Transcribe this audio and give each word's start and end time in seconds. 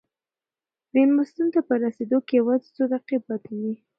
مېلمستون 0.93 1.47
ته 1.53 1.59
په 1.67 1.73
رسېدو 1.83 2.17
کې 2.27 2.33
یوازې 2.39 2.69
څو 2.75 2.83
دقیقې 2.93 3.17
پاتې 3.27 3.53
دي. 3.61 3.73